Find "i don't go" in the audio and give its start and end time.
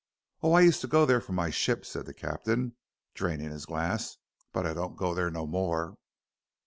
4.65-5.13